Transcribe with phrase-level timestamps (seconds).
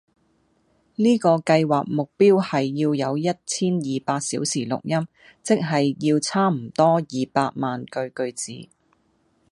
[0.95, 5.07] 呢個計劃目標係要有一千二百小時錄音，
[5.43, 8.69] 即係要差唔多二百萬句句子